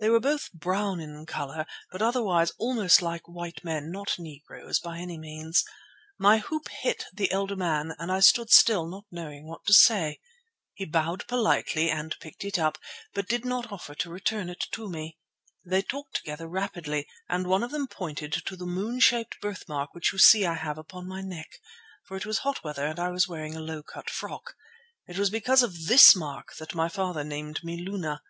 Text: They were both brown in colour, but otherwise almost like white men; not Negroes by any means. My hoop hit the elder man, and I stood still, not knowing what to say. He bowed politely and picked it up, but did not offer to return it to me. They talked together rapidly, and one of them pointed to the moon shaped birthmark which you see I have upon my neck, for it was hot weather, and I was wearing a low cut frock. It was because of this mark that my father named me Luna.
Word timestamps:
They 0.00 0.10
were 0.10 0.20
both 0.20 0.52
brown 0.52 1.00
in 1.00 1.24
colour, 1.24 1.64
but 1.90 2.02
otherwise 2.02 2.52
almost 2.58 3.00
like 3.00 3.26
white 3.26 3.64
men; 3.64 3.90
not 3.90 4.18
Negroes 4.18 4.78
by 4.78 4.98
any 4.98 5.16
means. 5.16 5.64
My 6.18 6.36
hoop 6.40 6.68
hit 6.68 7.06
the 7.10 7.32
elder 7.32 7.56
man, 7.56 7.94
and 7.98 8.12
I 8.12 8.20
stood 8.20 8.50
still, 8.50 8.86
not 8.86 9.06
knowing 9.10 9.46
what 9.48 9.64
to 9.64 9.72
say. 9.72 10.20
He 10.74 10.84
bowed 10.84 11.26
politely 11.26 11.90
and 11.90 12.14
picked 12.20 12.44
it 12.44 12.58
up, 12.58 12.76
but 13.14 13.28
did 13.30 13.46
not 13.46 13.72
offer 13.72 13.94
to 13.94 14.10
return 14.10 14.50
it 14.50 14.62
to 14.72 14.90
me. 14.90 15.16
They 15.64 15.80
talked 15.80 16.16
together 16.16 16.46
rapidly, 16.48 17.06
and 17.26 17.46
one 17.46 17.62
of 17.62 17.70
them 17.70 17.86
pointed 17.88 18.34
to 18.44 18.56
the 18.56 18.66
moon 18.66 19.00
shaped 19.00 19.40
birthmark 19.40 19.94
which 19.94 20.12
you 20.12 20.18
see 20.18 20.44
I 20.44 20.52
have 20.52 20.76
upon 20.76 21.08
my 21.08 21.22
neck, 21.22 21.58
for 22.04 22.14
it 22.18 22.26
was 22.26 22.40
hot 22.40 22.62
weather, 22.62 22.84
and 22.84 23.00
I 23.00 23.08
was 23.08 23.26
wearing 23.26 23.56
a 23.56 23.60
low 23.60 23.82
cut 23.82 24.10
frock. 24.10 24.54
It 25.06 25.18
was 25.18 25.30
because 25.30 25.62
of 25.62 25.86
this 25.86 26.14
mark 26.14 26.56
that 26.58 26.74
my 26.74 26.90
father 26.90 27.24
named 27.24 27.64
me 27.64 27.80
Luna. 27.80 28.20